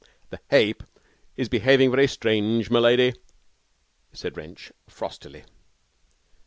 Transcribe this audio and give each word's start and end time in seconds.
'The 0.31 0.39
hape 0.49 0.81
is 1.37 1.47
behaving 1.47 1.91
very 1.91 2.07
strange, 2.07 2.71
m'lady,' 2.71 3.15
said 4.11 4.35
Wrench, 4.35 4.71
frostily. 4.87 5.43